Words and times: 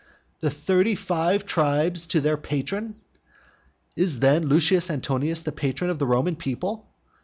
"The 0.39 0.49
thirty 0.49 0.95
five 0.95 1.45
tribes 1.45 2.07
to 2.07 2.21
their 2.21 2.35
patron." 2.35 2.95
Is 3.95 4.17
then 4.17 4.47
Lucius 4.47 4.89
Antonius 4.89 5.43
the 5.43 5.51
patron 5.51 5.91
of 5.91 5.99
the 5.99 6.07
Roman 6.07 6.35
people? 6.35 6.89